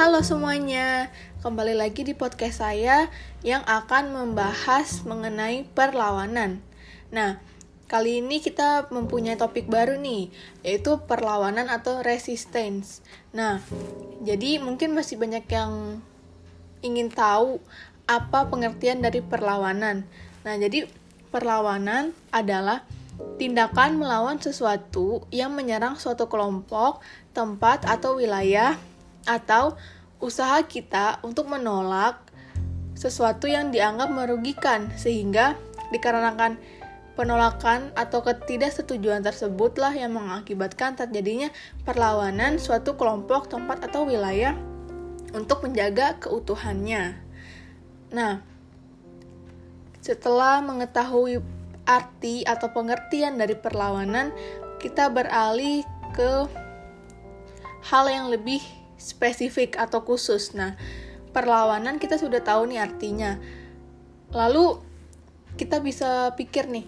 Halo 0.00 0.24
semuanya, 0.24 1.12
kembali 1.44 1.76
lagi 1.76 2.08
di 2.08 2.16
podcast 2.16 2.64
saya 2.64 3.12
yang 3.44 3.60
akan 3.68 4.16
membahas 4.16 5.04
mengenai 5.04 5.68
perlawanan. 5.76 6.64
Nah, 7.12 7.36
kali 7.84 8.24
ini 8.24 8.40
kita 8.40 8.88
mempunyai 8.88 9.36
topik 9.36 9.68
baru 9.68 10.00
nih, 10.00 10.32
yaitu 10.64 11.04
perlawanan 11.04 11.68
atau 11.68 12.00
resistance. 12.00 13.04
Nah, 13.36 13.60
jadi 14.24 14.56
mungkin 14.64 14.96
masih 14.96 15.20
banyak 15.20 15.44
yang 15.52 16.00
ingin 16.80 17.12
tahu 17.12 17.60
apa 18.08 18.48
pengertian 18.48 19.04
dari 19.04 19.20
perlawanan. 19.20 20.08
Nah, 20.48 20.54
jadi 20.56 20.88
perlawanan 21.28 22.16
adalah 22.32 22.88
tindakan 23.36 24.00
melawan 24.00 24.40
sesuatu 24.40 25.28
yang 25.28 25.52
menyerang 25.52 26.00
suatu 26.00 26.24
kelompok, 26.24 27.04
tempat, 27.36 27.84
atau 27.84 28.16
wilayah 28.16 28.80
atau 29.24 29.76
usaha 30.20 30.60
kita 30.64 31.20
untuk 31.24 31.48
menolak 31.48 32.20
sesuatu 32.92 33.48
yang 33.48 33.72
dianggap 33.72 34.12
merugikan 34.12 34.92
sehingga 35.00 35.56
dikarenakan 35.88 36.60
penolakan 37.16 37.92
atau 37.96 38.24
ketidaksetujuan 38.24 39.24
tersebutlah 39.24 39.92
yang 39.92 40.16
mengakibatkan 40.16 40.96
terjadinya 40.96 41.52
perlawanan 41.84 42.56
suatu 42.56 42.96
kelompok, 42.96 43.48
tempat 43.52 43.84
atau 43.84 44.08
wilayah 44.08 44.56
untuk 45.36 45.64
menjaga 45.64 46.16
keutuhannya. 46.20 47.16
Nah, 48.12 48.40
setelah 50.00 50.64
mengetahui 50.64 51.44
arti 51.84 52.46
atau 52.46 52.72
pengertian 52.72 53.36
dari 53.36 53.52
perlawanan, 53.52 54.32
kita 54.80 55.12
beralih 55.12 55.84
ke 56.16 56.48
hal 57.84 58.04
yang 58.08 58.32
lebih 58.32 58.64
spesifik 59.00 59.80
atau 59.80 60.04
khusus. 60.04 60.52
Nah, 60.52 60.76
perlawanan 61.32 61.96
kita 61.96 62.20
sudah 62.20 62.44
tahu 62.44 62.68
nih 62.68 62.84
artinya. 62.84 63.40
Lalu 64.30 64.78
kita 65.56 65.80
bisa 65.80 66.36
pikir 66.36 66.68
nih, 66.68 66.84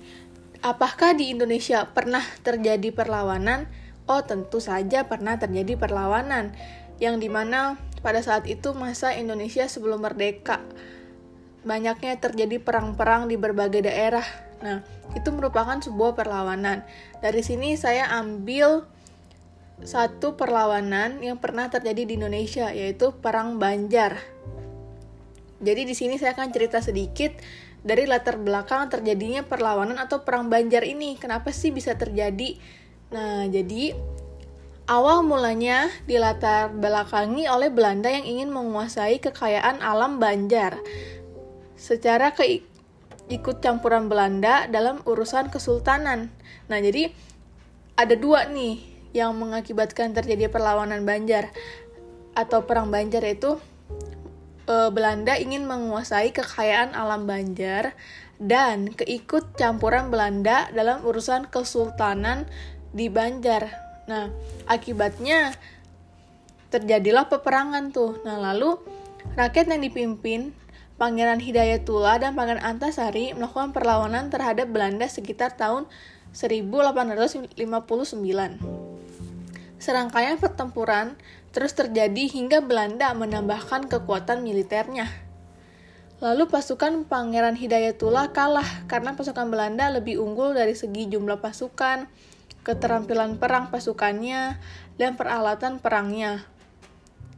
apakah 0.60 1.16
di 1.16 1.32
Indonesia 1.32 1.88
pernah 1.90 2.22
terjadi 2.44 2.92
perlawanan? 2.94 3.66
Oh, 4.06 4.20
tentu 4.22 4.60
saja 4.60 5.08
pernah 5.08 5.40
terjadi 5.40 5.80
perlawanan 5.80 6.52
yang 7.00 7.18
di 7.18 7.32
mana 7.32 7.80
pada 8.04 8.20
saat 8.22 8.46
itu 8.46 8.76
masa 8.76 9.14
Indonesia 9.16 9.66
sebelum 9.66 10.04
merdeka 10.04 10.62
banyaknya 11.62 12.18
terjadi 12.18 12.58
perang-perang 12.58 13.30
di 13.30 13.38
berbagai 13.38 13.86
daerah. 13.86 14.26
Nah, 14.62 14.82
itu 15.14 15.30
merupakan 15.30 15.78
sebuah 15.78 16.14
perlawanan. 16.14 16.82
Dari 17.22 17.42
sini 17.42 17.78
saya 17.78 18.10
ambil 18.18 18.86
satu 19.80 20.36
perlawanan 20.36 21.24
yang 21.24 21.40
pernah 21.40 21.72
terjadi 21.72 22.04
di 22.04 22.12
Indonesia 22.20 22.68
yaitu 22.70 23.16
perang 23.16 23.56
Banjar. 23.56 24.20
Jadi 25.62 25.82
di 25.86 25.94
sini 25.94 26.18
saya 26.18 26.34
akan 26.36 26.50
cerita 26.50 26.82
sedikit 26.82 27.32
dari 27.82 28.06
latar 28.06 28.38
belakang 28.38 28.86
terjadinya 28.90 29.42
perlawanan 29.42 29.98
atau 29.98 30.22
perang 30.22 30.50
Banjar 30.50 30.86
ini. 30.86 31.18
Kenapa 31.18 31.50
sih 31.50 31.74
bisa 31.74 31.98
terjadi? 31.98 32.58
Nah, 33.14 33.46
jadi 33.50 33.94
awal 34.90 35.22
mulanya 35.26 35.90
dilatar 36.06 36.70
belakangi 36.74 37.46
oleh 37.46 37.70
Belanda 37.70 38.10
yang 38.10 38.26
ingin 38.26 38.50
menguasai 38.50 39.18
kekayaan 39.22 39.82
alam 39.82 40.18
Banjar 40.18 40.78
secara 41.78 42.30
ke 42.34 42.62
ikut 43.30 43.58
campuran 43.62 44.06
Belanda 44.06 44.70
dalam 44.70 45.02
urusan 45.02 45.50
kesultanan. 45.50 46.30
Nah, 46.70 46.78
jadi 46.78 47.10
ada 47.98 48.14
dua 48.14 48.46
nih 48.50 48.91
yang 49.12 49.36
mengakibatkan 49.36 50.16
terjadi 50.16 50.48
perlawanan 50.48 51.04
Banjar 51.04 51.52
atau 52.32 52.64
perang 52.64 52.88
Banjar 52.88 53.20
itu 53.28 53.60
e, 54.64 54.88
Belanda 54.88 55.36
ingin 55.36 55.68
menguasai 55.68 56.32
kekayaan 56.32 56.96
alam 56.96 57.28
Banjar 57.28 57.92
dan 58.42 58.90
keikut 58.90 59.54
campuran 59.54 60.10
Belanda 60.10 60.66
dalam 60.74 61.06
urusan 61.06 61.46
kesultanan 61.52 62.48
di 62.90 63.06
Banjar. 63.12 63.70
Nah, 64.10 64.34
akibatnya 64.66 65.54
terjadilah 66.72 67.28
peperangan 67.30 67.94
tuh. 67.94 68.18
Nah, 68.26 68.40
lalu 68.40 68.80
rakyat 69.38 69.70
yang 69.70 69.84
dipimpin 69.84 70.56
Pangeran 70.98 71.38
Hidayatullah 71.42 72.22
dan 72.22 72.38
Pangeran 72.38 72.62
Antasari 72.62 73.34
melakukan 73.34 73.74
perlawanan 73.74 74.30
terhadap 74.30 74.70
Belanda 74.70 75.10
sekitar 75.10 75.58
tahun 75.58 75.90
1859. 76.34 78.91
Serangkaian 79.82 80.38
pertempuran 80.38 81.18
terus 81.50 81.74
terjadi 81.74 82.30
hingga 82.30 82.62
Belanda 82.62 83.10
menambahkan 83.18 83.90
kekuatan 83.90 84.46
militernya. 84.46 85.10
Lalu 86.22 86.46
pasukan 86.46 87.02
Pangeran 87.02 87.58
Hidayatullah 87.58 88.30
kalah 88.30 88.86
karena 88.86 89.18
pasukan 89.18 89.50
Belanda 89.50 89.90
lebih 89.90 90.22
unggul 90.22 90.54
dari 90.54 90.78
segi 90.78 91.10
jumlah 91.10 91.42
pasukan, 91.42 92.06
keterampilan 92.62 93.42
perang 93.42 93.74
pasukannya, 93.74 94.62
dan 95.02 95.18
peralatan 95.18 95.82
perangnya. 95.82 96.46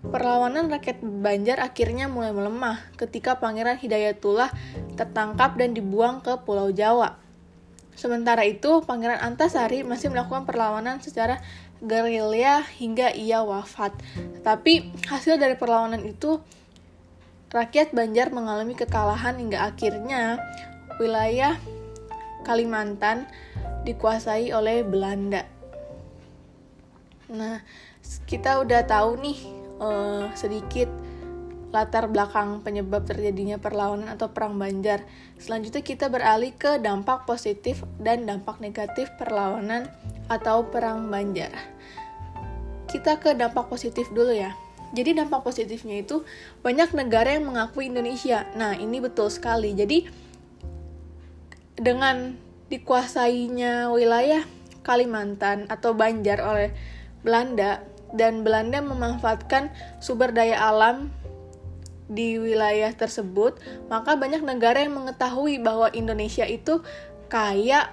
Perlawanan 0.04 0.68
rakyat 0.68 1.00
Banjar 1.00 1.64
akhirnya 1.64 2.12
mulai 2.12 2.36
melemah 2.36 2.92
ketika 3.00 3.40
Pangeran 3.40 3.80
Hidayatullah 3.80 4.52
tertangkap 5.00 5.56
dan 5.56 5.72
dibuang 5.72 6.20
ke 6.20 6.44
Pulau 6.44 6.68
Jawa. 6.68 7.16
Sementara 7.96 8.44
itu, 8.44 8.84
Pangeran 8.84 9.22
Antasari 9.22 9.80
masih 9.80 10.10
melakukan 10.10 10.44
perlawanan 10.44 11.00
secara 11.00 11.40
gerilya 11.84 12.64
hingga 12.64 13.12
ia 13.12 13.44
wafat. 13.44 13.92
Tapi 14.40 14.92
hasil 15.08 15.36
dari 15.36 15.56
perlawanan 15.56 16.02
itu 16.04 16.40
rakyat 17.54 17.94
Banjar 17.94 18.34
mengalami 18.34 18.74
kekalahan 18.74 19.38
hingga 19.38 19.68
akhirnya 19.70 20.42
wilayah 20.98 21.56
Kalimantan 22.44 23.24
dikuasai 23.88 24.52
oleh 24.52 24.84
Belanda. 24.84 25.48
Nah, 27.32 27.64
kita 28.28 28.60
udah 28.60 28.84
tahu 28.84 29.16
nih 29.16 29.38
uh, 29.80 30.28
sedikit 30.36 30.92
latar 31.74 32.06
belakang 32.06 32.62
penyebab 32.62 33.02
terjadinya 33.02 33.58
perlawanan 33.58 34.12
atau 34.12 34.30
perang 34.30 34.54
Banjar. 34.54 35.02
Selanjutnya 35.42 35.82
kita 35.82 36.06
beralih 36.06 36.54
ke 36.54 36.78
dampak 36.78 37.26
positif 37.26 37.82
dan 37.98 38.28
dampak 38.28 38.62
negatif 38.62 39.10
perlawanan 39.18 39.90
atau 40.28 40.66
perang 40.68 41.08
Banjar. 41.10 41.52
Kita 42.88 43.18
ke 43.18 43.34
dampak 43.34 43.68
positif 43.68 44.08
dulu 44.14 44.30
ya. 44.30 44.54
Jadi 44.94 45.18
dampak 45.18 45.42
positifnya 45.42 45.98
itu 45.98 46.22
banyak 46.62 46.94
negara 46.94 47.34
yang 47.34 47.50
mengakui 47.50 47.90
Indonesia. 47.90 48.46
Nah, 48.54 48.78
ini 48.78 49.02
betul 49.02 49.26
sekali. 49.26 49.74
Jadi 49.74 50.06
dengan 51.74 52.38
dikuasainya 52.70 53.90
wilayah 53.90 54.46
Kalimantan 54.86 55.66
atau 55.66 55.96
Banjar 55.96 56.38
oleh 56.44 56.70
Belanda 57.26 57.82
dan 58.14 58.46
Belanda 58.46 58.78
memanfaatkan 58.84 59.74
sumber 59.98 60.30
daya 60.30 60.60
alam 60.70 61.10
di 62.06 62.36
wilayah 62.36 62.92
tersebut, 62.92 63.58
maka 63.88 64.14
banyak 64.14 64.44
negara 64.44 64.84
yang 64.84 64.94
mengetahui 64.94 65.58
bahwa 65.58 65.88
Indonesia 65.96 66.44
itu 66.44 66.84
kaya 67.32 67.90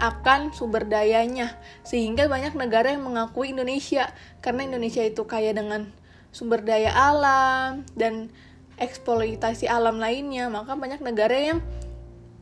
akan 0.00 0.54
sumber 0.54 0.86
dayanya, 0.86 1.56
sehingga 1.86 2.26
banyak 2.26 2.54
negara 2.54 2.94
yang 2.94 3.06
mengakui 3.06 3.52
Indonesia 3.52 4.10
karena 4.40 4.66
Indonesia 4.66 5.02
itu 5.04 5.22
kaya 5.26 5.54
dengan 5.54 5.90
sumber 6.34 6.66
daya 6.66 6.90
alam 6.90 7.86
dan 7.94 8.30
eksploitasi 8.78 9.70
alam 9.70 10.02
lainnya, 10.02 10.50
maka 10.50 10.74
banyak 10.74 10.98
negara 10.98 11.34
yang 11.34 11.58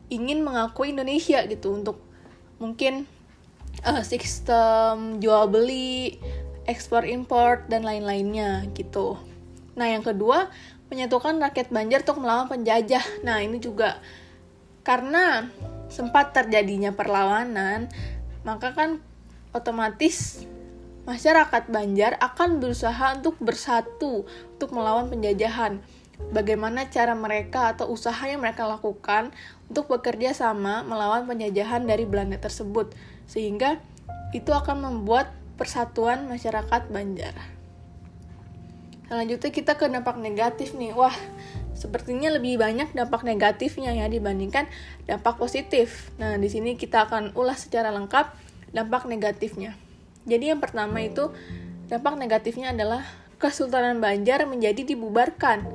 ingin 0.09 0.41
mengakui 0.41 0.93
Indonesia 0.93 1.45
gitu 1.45 1.77
untuk 1.77 2.01
mungkin 2.57 3.05
uh, 3.85 4.01
sistem 4.01 5.21
jual 5.21 5.49
beli, 5.49 6.17
ekspor 6.65 7.05
impor 7.05 7.65
dan 7.69 7.85
lain-lainnya 7.85 8.65
gitu. 8.73 9.17
Nah, 9.73 9.89
yang 9.89 10.05
kedua, 10.05 10.49
menyatukan 10.93 11.41
rakyat 11.41 11.73
Banjar 11.73 12.05
untuk 12.05 12.21
melawan 12.21 12.45
penjajah. 12.45 13.25
Nah, 13.25 13.41
ini 13.41 13.57
juga 13.57 13.97
karena 14.85 15.49
sempat 15.87 16.35
terjadinya 16.35 16.91
perlawanan, 16.93 17.87
maka 18.43 18.75
kan 18.75 18.99
otomatis 19.55 20.43
masyarakat 21.03 21.67
Banjar 21.67 22.15
akan 22.19 22.63
berusaha 22.63 23.19
untuk 23.19 23.35
bersatu 23.39 24.23
untuk 24.55 24.69
melawan 24.71 25.11
penjajahan. 25.11 25.83
Bagaimana 26.31 26.87
cara 26.87 27.17
mereka 27.17 27.75
atau 27.75 27.91
usaha 27.91 28.23
yang 28.23 28.39
mereka 28.39 28.63
lakukan 28.63 29.35
untuk 29.67 29.91
bekerja 29.91 30.31
sama 30.31 30.85
melawan 30.85 31.27
penjajahan 31.27 31.83
dari 31.83 32.07
Belanda 32.07 32.39
tersebut, 32.39 32.95
sehingga 33.27 33.81
itu 34.31 34.49
akan 34.53 34.87
membuat 34.87 35.33
persatuan 35.59 36.25
masyarakat 36.29 36.89
Banjar. 36.89 37.35
Selanjutnya 39.09 39.51
kita 39.53 39.77
ke 39.77 39.85
dampak 39.91 40.17
negatif 40.17 40.73
nih. 40.73 40.95
Wah, 40.95 41.13
sepertinya 41.73 42.29
lebih 42.33 42.61
banyak 42.61 42.93
dampak 42.93 43.25
negatifnya 43.25 43.91
ya 43.93 44.05
dibandingkan 44.07 44.69
dampak 45.09 45.37
positif. 45.37 46.13
Nah, 46.21 46.37
di 46.37 46.47
sini 46.47 46.77
kita 46.77 47.09
akan 47.09 47.33
ulas 47.33 47.65
secara 47.65 47.89
lengkap 47.91 48.33
dampak 48.73 49.05
negatifnya. 49.05 49.77
Jadi 50.23 50.53
yang 50.55 50.61
pertama 50.63 51.03
itu 51.03 51.29
dampak 51.91 52.15
negatifnya 52.15 52.71
adalah 52.71 53.03
Kesultanan 53.37 53.99
Banjar 53.99 54.47
menjadi 54.47 54.87
dibubarkan. 54.87 55.67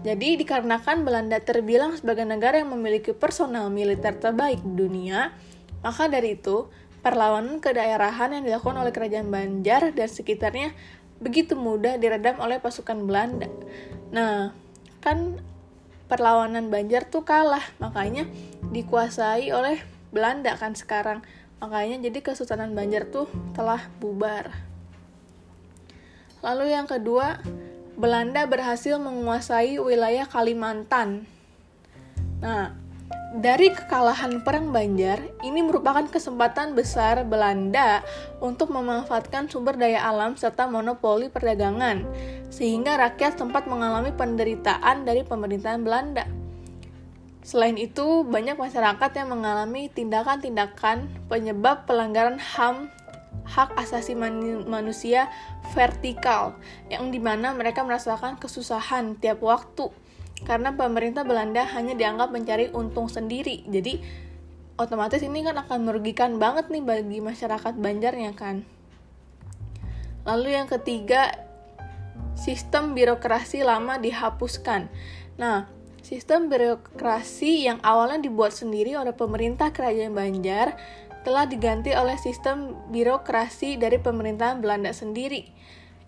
Jadi 0.00 0.40
dikarenakan 0.40 1.04
Belanda 1.04 1.36
terbilang 1.40 1.96
sebagai 2.00 2.24
negara 2.24 2.60
yang 2.60 2.72
memiliki 2.72 3.12
personal 3.12 3.68
militer 3.68 4.16
terbaik 4.16 4.64
di 4.64 4.72
dunia, 4.72 5.36
maka 5.84 6.08
dari 6.08 6.40
itu 6.40 6.68
perlawanan 7.04 7.60
kedaerahan 7.60 8.40
yang 8.40 8.44
dilakukan 8.48 8.80
oleh 8.80 8.92
kerajaan 8.92 9.28
Banjar 9.28 9.92
dan 9.92 10.08
sekitarnya 10.08 10.72
begitu 11.20 11.52
mudah 11.56 12.00
diredam 12.00 12.40
oleh 12.40 12.56
pasukan 12.56 13.04
Belanda. 13.04 13.52
Nah, 14.08 14.56
kan 15.04 15.36
perlawanan 16.08 16.72
Banjar 16.72 17.04
tuh 17.04 17.28
kalah, 17.28 17.62
makanya 17.76 18.24
dikuasai 18.72 19.52
oleh 19.52 19.84
Belanda 20.08 20.56
kan 20.56 20.72
sekarang. 20.72 21.20
Makanya 21.60 22.00
jadi 22.08 22.24
Kesultanan 22.24 22.72
Banjar 22.72 23.04
tuh 23.12 23.28
telah 23.52 23.84
bubar. 24.00 24.48
Lalu 26.40 26.72
yang 26.72 26.88
kedua, 26.88 27.40
Belanda 27.96 28.44
berhasil 28.48 28.96
menguasai 29.00 29.76
wilayah 29.80 30.24
Kalimantan. 30.28 31.24
Nah, 32.44 32.76
dari 33.34 33.74
kekalahan 33.74 34.46
Perang 34.46 34.70
Banjar, 34.70 35.18
ini 35.42 35.58
merupakan 35.58 36.06
kesempatan 36.06 36.78
besar 36.78 37.26
Belanda 37.26 38.06
untuk 38.38 38.70
memanfaatkan 38.70 39.50
sumber 39.50 39.74
daya 39.74 40.06
alam 40.06 40.38
serta 40.38 40.70
monopoli 40.70 41.26
perdagangan, 41.26 42.06
sehingga 42.54 42.94
rakyat 42.94 43.34
sempat 43.34 43.66
mengalami 43.66 44.14
penderitaan 44.14 45.02
dari 45.02 45.26
pemerintahan 45.26 45.82
Belanda. 45.82 46.30
Selain 47.42 47.74
itu, 47.74 48.22
banyak 48.22 48.54
masyarakat 48.54 49.10
yang 49.18 49.28
mengalami 49.34 49.90
tindakan-tindakan 49.90 51.10
penyebab 51.26 51.90
pelanggaran 51.90 52.38
HAM 52.38 52.86
hak 53.44 53.74
asasi 53.76 54.14
manusia 54.64 55.26
vertikal, 55.74 56.54
yang 56.86 57.10
di 57.10 57.18
mana 57.18 57.50
mereka 57.50 57.82
merasakan 57.82 58.38
kesusahan 58.38 59.18
tiap 59.18 59.42
waktu 59.42 59.90
karena 60.42 60.74
pemerintah 60.74 61.22
Belanda 61.22 61.62
hanya 61.62 61.94
dianggap 61.94 62.34
mencari 62.34 62.74
untung 62.74 63.06
sendiri. 63.06 63.62
Jadi 63.70 64.02
otomatis 64.74 65.22
ini 65.22 65.46
kan 65.46 65.54
akan 65.54 65.86
merugikan 65.86 66.42
banget 66.42 66.66
nih 66.74 66.82
bagi 66.82 67.22
masyarakat 67.22 67.78
Banjarnya 67.78 68.34
kan. 68.34 68.66
Lalu 70.26 70.58
yang 70.58 70.66
ketiga, 70.66 71.30
sistem 72.34 72.98
birokrasi 72.98 73.62
lama 73.62 74.00
dihapuskan. 74.00 74.90
Nah, 75.38 75.70
sistem 76.02 76.50
birokrasi 76.50 77.68
yang 77.70 77.78
awalnya 77.84 78.26
dibuat 78.26 78.56
sendiri 78.56 78.98
oleh 78.98 79.14
pemerintah 79.14 79.70
kerajaan 79.70 80.16
Banjar 80.16 80.74
telah 81.24 81.48
diganti 81.48 81.96
oleh 81.96 82.20
sistem 82.20 82.76
birokrasi 82.92 83.80
dari 83.80 83.96
pemerintahan 83.96 84.60
Belanda 84.60 84.92
sendiri, 84.92 85.48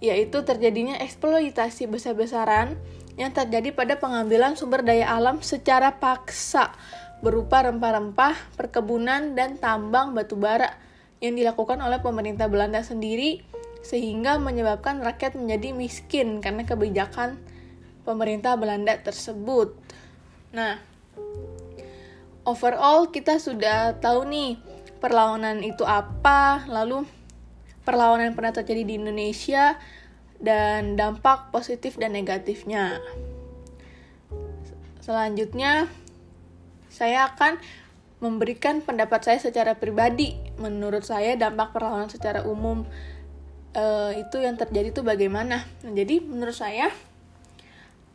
yaitu 0.00 0.44
terjadinya 0.44 1.00
eksploitasi 1.00 1.88
besar-besaran 1.88 2.76
yang 3.16 3.32
terjadi 3.32 3.72
pada 3.72 3.96
pengambilan 3.96 4.54
sumber 4.60 4.84
daya 4.84 5.08
alam 5.08 5.40
secara 5.40 5.96
paksa 5.96 6.76
berupa 7.24 7.64
rempah-rempah, 7.64 8.36
perkebunan, 8.60 9.32
dan 9.32 9.56
tambang 9.56 10.12
batu 10.12 10.36
bara 10.36 10.76
yang 11.24 11.32
dilakukan 11.32 11.80
oleh 11.80 11.96
pemerintah 12.04 12.44
Belanda 12.44 12.84
sendiri 12.84 13.40
sehingga 13.80 14.36
menyebabkan 14.36 15.00
rakyat 15.00 15.38
menjadi 15.38 15.72
miskin 15.72 16.44
karena 16.44 16.68
kebijakan 16.68 17.40
pemerintah 18.04 18.58
Belanda 18.60 19.00
tersebut. 19.00 19.72
Nah, 20.52 20.76
overall 22.44 23.08
kita 23.08 23.40
sudah 23.40 23.96
tahu 23.96 24.28
nih 24.28 24.60
perlawanan 25.00 25.64
itu 25.64 25.88
apa, 25.88 26.68
lalu 26.68 27.08
perlawanan 27.86 28.34
yang 28.34 28.36
pernah 28.36 28.50
terjadi 28.50 28.82
di 28.82 28.98
Indonesia, 28.98 29.78
dan 30.40 30.96
dampak 30.96 31.48
positif 31.52 31.96
dan 31.96 32.12
negatifnya. 32.12 33.00
Selanjutnya, 35.00 35.86
saya 36.90 37.30
akan 37.30 37.62
memberikan 38.18 38.82
pendapat 38.82 39.22
saya 39.22 39.38
secara 39.38 39.78
pribadi. 39.78 40.34
Menurut 40.58 41.04
saya, 41.06 41.38
dampak 41.38 41.70
perlawanan 41.70 42.10
secara 42.10 42.42
umum 42.42 42.82
uh, 43.76 44.12
itu 44.16 44.42
yang 44.42 44.58
terjadi 44.58 44.90
itu 44.90 45.06
bagaimana? 45.06 45.62
Nah, 45.62 45.92
jadi, 45.94 46.18
menurut 46.20 46.56
saya, 46.56 46.90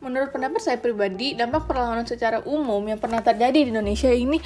menurut 0.04 0.34
pendapat 0.34 0.60
saya 0.60 0.78
pribadi, 0.78 1.32
dampak 1.32 1.64
perlawanan 1.64 2.04
secara 2.04 2.44
umum 2.44 2.82
yang 2.84 3.00
pernah 3.00 3.24
terjadi 3.24 3.66
di 3.66 3.70
Indonesia 3.72 4.12
ini 4.12 4.36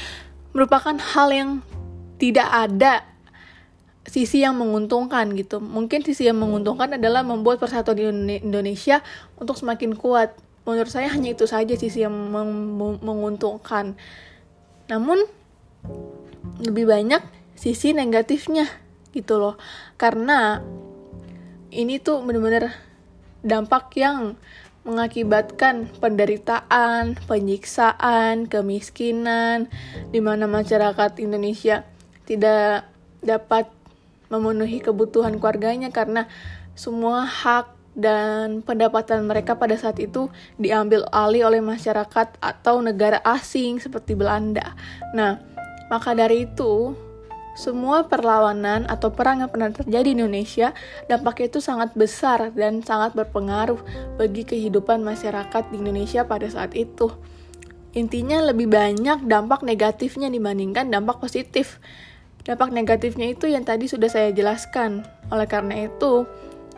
merupakan 0.55 0.94
hal 0.94 1.28
yang 1.34 1.50
tidak 2.17 2.49
ada 2.49 3.15
sisi 4.06 4.42
yang 4.42 4.58
menguntungkan 4.58 5.34
gitu. 5.34 5.58
Mungkin 5.58 6.06
sisi 6.06 6.26
yang 6.26 6.38
menguntungkan 6.38 6.94
adalah 6.96 7.26
membuat 7.26 7.58
persatuan 7.58 8.30
Indonesia 8.30 9.02
untuk 9.38 9.58
semakin 9.58 9.98
kuat. 9.98 10.34
Menurut 10.66 10.90
saya 10.90 11.10
hanya 11.10 11.34
itu 11.34 11.46
saja 11.46 11.74
sisi 11.78 12.02
yang 12.02 12.14
meng 12.14 12.74
menguntungkan. 13.02 13.94
Namun 14.90 15.26
lebih 16.62 16.86
banyak 16.86 17.22
sisi 17.54 17.94
negatifnya 17.94 18.66
gitu 19.14 19.38
loh. 19.38 19.54
Karena 19.98 20.62
ini 21.70 21.98
tuh 21.98 22.22
bener-bener 22.22 22.74
dampak 23.46 23.94
yang 23.98 24.34
mengakibatkan 24.86 25.90
penderitaan, 25.98 27.18
penyiksaan, 27.26 28.46
kemiskinan, 28.46 29.66
di 30.14 30.22
mana 30.22 30.46
masyarakat 30.46 31.18
Indonesia 31.18 31.82
tidak 32.22 32.86
dapat 33.18 33.75
memenuhi 34.32 34.82
kebutuhan 34.82 35.38
keluarganya 35.40 35.90
karena 35.94 36.26
semua 36.76 37.25
hak 37.25 37.76
dan 37.96 38.61
pendapatan 38.61 39.25
mereka 39.25 39.56
pada 39.56 39.73
saat 39.81 39.96
itu 39.96 40.28
diambil 40.61 41.08
alih 41.08 41.49
oleh 41.49 41.64
masyarakat 41.64 42.37
atau 42.38 42.84
negara 42.84 43.25
asing 43.25 43.81
seperti 43.81 44.12
Belanda. 44.12 44.76
Nah, 45.17 45.40
maka 45.88 46.12
dari 46.12 46.44
itu, 46.44 46.93
semua 47.56 48.05
perlawanan 48.05 48.84
atau 48.84 49.08
perang 49.08 49.40
yang 49.40 49.49
pernah 49.49 49.73
terjadi 49.73 50.05
di 50.05 50.12
Indonesia 50.12 50.76
dampaknya 51.08 51.56
itu 51.56 51.61
sangat 51.64 51.96
besar 51.96 52.52
dan 52.52 52.84
sangat 52.84 53.17
berpengaruh 53.17 53.81
bagi 54.20 54.44
kehidupan 54.44 55.00
masyarakat 55.00 55.64
di 55.73 55.81
Indonesia 55.81 56.28
pada 56.28 56.44
saat 56.52 56.76
itu. 56.76 57.08
Intinya 57.96 58.44
lebih 58.44 58.69
banyak 58.69 59.25
dampak 59.25 59.64
negatifnya 59.64 60.28
dibandingkan 60.28 60.93
dampak 60.93 61.17
positif. 61.17 61.81
Dampak 62.46 62.70
negatifnya 62.70 63.34
itu 63.34 63.50
yang 63.50 63.66
tadi 63.66 63.90
sudah 63.90 64.06
saya 64.06 64.31
jelaskan. 64.31 65.02
Oleh 65.34 65.50
karena 65.50 65.90
itu, 65.90 66.31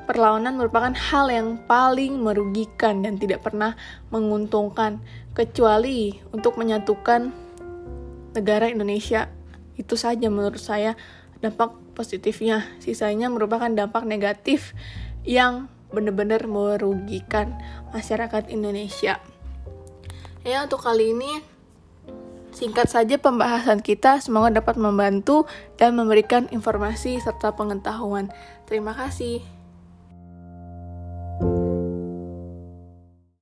perlawanan 0.08 0.56
merupakan 0.56 0.96
hal 0.96 1.28
yang 1.28 1.60
paling 1.68 2.16
merugikan 2.24 3.04
dan 3.04 3.20
tidak 3.20 3.44
pernah 3.44 3.76
menguntungkan, 4.08 5.04
kecuali 5.36 6.16
untuk 6.32 6.56
menyatukan 6.56 7.28
negara 8.32 8.72
Indonesia. 8.72 9.28
Itu 9.76 10.00
saja 10.00 10.32
menurut 10.32 10.56
saya 10.56 10.96
dampak 11.44 11.76
positifnya. 11.92 12.64
Sisanya 12.80 13.28
merupakan 13.28 13.68
dampak 13.68 14.08
negatif 14.08 14.72
yang 15.28 15.68
benar-benar 15.92 16.48
merugikan 16.48 17.60
masyarakat 17.92 18.48
Indonesia. 18.48 19.20
Ya, 20.48 20.64
untuk 20.64 20.80
kali 20.80 21.12
ini 21.12 21.44
Singkat 22.58 22.90
saja 22.90 23.22
pembahasan 23.22 23.78
kita, 23.78 24.18
semoga 24.18 24.50
dapat 24.50 24.74
membantu 24.82 25.46
dan 25.78 25.94
memberikan 25.94 26.50
informasi 26.50 27.22
serta 27.22 27.54
pengetahuan. 27.54 28.34
Terima 28.66 28.98
kasih. 28.98 29.57